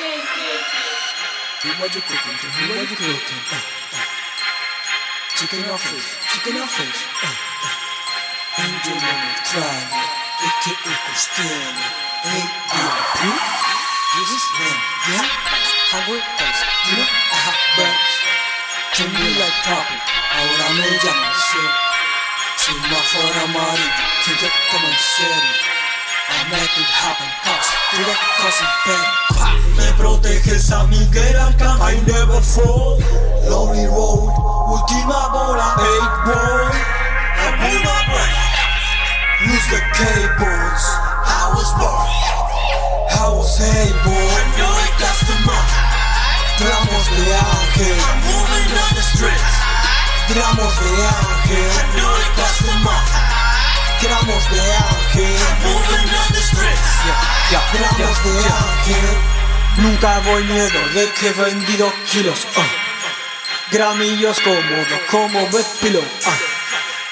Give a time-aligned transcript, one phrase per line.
[0.00, 3.44] Tell me what you cooking, tell me what you cooking.
[3.52, 4.08] Uh, uh.
[5.36, 7.04] Chicken or fish, chicken or fish.
[7.20, 8.64] Uh, uh.
[8.64, 9.80] Angel on the cry,
[10.40, 11.84] aka Costello,
[12.32, 13.20] A.I.P.
[14.16, 14.78] This is them,
[15.12, 15.28] yeah?
[15.92, 18.12] Hungry Days, you know I have birds.
[18.96, 20.00] Treat me like topic,
[20.32, 21.68] ahora me llaman ser.
[22.56, 23.92] Semáforo amarillo,
[24.24, 25.79] quien te toma en serio.
[26.30, 29.10] It happen, cause to the cousin petty.
[29.76, 32.98] Me proteges a Miguel Arcángel I never fall.
[33.50, 34.30] Lonely road,
[34.70, 36.70] última bola, Eight ball.
[37.34, 38.50] I pull my brain
[39.46, 40.84] lose the cables.
[41.26, 42.08] I was born.
[43.10, 45.78] I was able, I know it that's the money
[46.60, 49.54] tramos de ángel, I'm moving on the streets.
[50.28, 53.30] Tramos de ángel, I know it that's the money
[54.00, 54.79] tramos de ángel,
[59.78, 62.46] Nunca voy miedo de que he vendido kilos.
[63.72, 66.04] Gramillos cómodos como Bedpillow.
[66.26, 66.36] ah.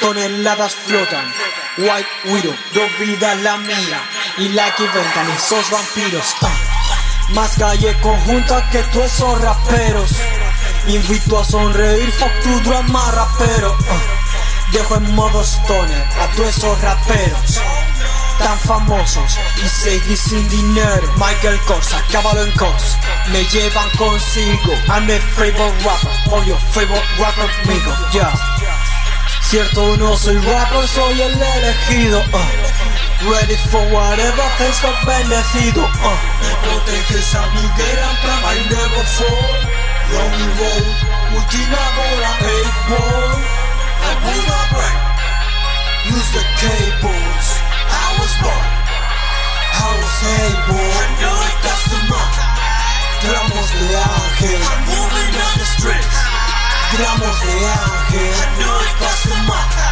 [0.00, 1.32] Toneladas flotan.
[1.76, 4.00] White Widow, dos vidas la mía
[4.38, 6.34] y la que vengan esos vampiros.
[7.30, 10.12] Más calle conjunta que tú esos raperos.
[10.86, 13.76] Invito a sonreír, fuck tu drama rapero.
[14.72, 17.60] Dejo en modo stoner a todos esos raperos
[18.42, 21.12] tan famosos y seguí sin dinero.
[21.16, 22.96] Michael Kors, acábalo en Kors,
[23.32, 24.72] me llevan consigo.
[24.88, 28.32] I'm the favorite rapper, or your favorite rapper, amigo, yeah.
[29.42, 32.20] Cierto, no soy rapper, soy el elegido.
[32.32, 33.30] uh.
[33.30, 35.84] Ready for whatever, thanks for bendecido.
[35.84, 36.16] uh.
[36.40, 39.72] Me proteges a Miguel Arcángel I never fall
[40.12, 40.86] Lonely road,
[41.36, 43.42] última bola, Eight ball
[44.02, 45.12] I pull my brain
[46.04, 47.21] use the cables.
[50.22, 52.52] I was able, I know it that's the money
[53.22, 54.60] gramos de ángel,
[56.96, 59.82] gramos de ángel, money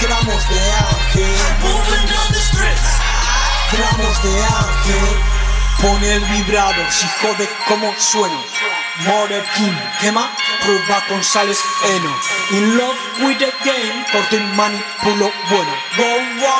[0.00, 1.48] gramos de ángel.
[3.72, 5.20] Gramos de ángel.
[5.82, 8.42] Pone el vibrador, si jode como sueno.
[9.06, 10.30] More King, quema,
[10.62, 12.16] prueba con sales heno.
[12.50, 15.72] In love with the game, corte manipulo bueno.
[15.96, 16.04] Go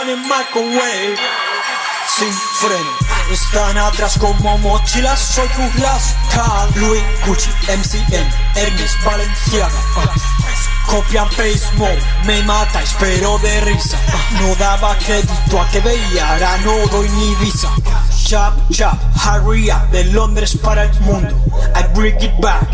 [0.01, 1.19] on in microwave,
[2.19, 2.91] sin freno.
[3.31, 5.49] Están atrás como mochilas, soy
[5.81, 6.69] last call.
[6.77, 9.79] Louis Gucci, MCM, Hermes, Balenciaga.
[9.97, 10.15] ah.
[10.89, 13.99] Copy and paste mode, me matáis pero de risa
[14.41, 17.69] No daba crédito a que veía, ahora no doy ni visa
[18.25, 21.37] Chap chap, hurry up, de Londres para el mundo
[21.77, 22.67] I bring it back,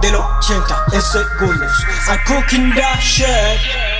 [0.00, 1.72] del 80 en segundos
[2.08, 3.91] I'm cooking that shit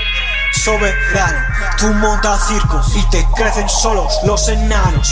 [0.53, 1.39] Soberano,
[1.77, 5.09] tú montas circos y te crecen solos los enanos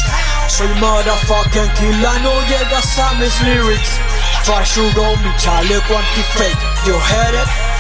[0.48, 3.90] Soy motherfucking killer, no llegas a mis lyrics
[4.46, 7.72] Try to roll me, chaleco anti-fake You heard it?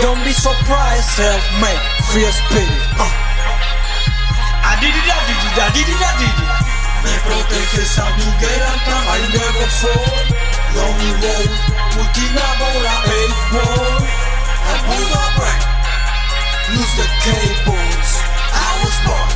[0.00, 2.70] Don't be surprised, self-made, free spirit.
[2.98, 3.10] Uh.
[4.62, 5.08] I did it.
[7.02, 9.66] Me proteges a Miguel Arcángel I never
[10.74, 11.50] road,
[11.98, 13.87] última bola, Eight
[16.98, 18.10] the cables.
[18.50, 19.30] I was born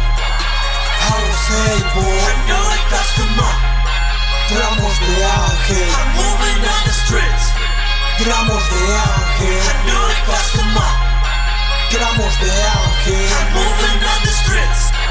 [1.03, 3.71] I was able, I know it that's the money
[4.51, 7.47] gramos de ángel, I'm moving on the streets.
[8.21, 11.01] Gramos de ángel, I know it that's the money
[11.95, 15.02] gramos de ángel, Moving on the streets